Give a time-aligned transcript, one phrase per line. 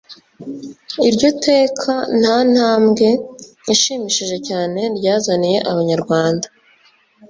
[1.07, 3.07] iryo teka nta ntambwe
[3.73, 6.47] ishimishije cyane ryazaniye abanyarwanda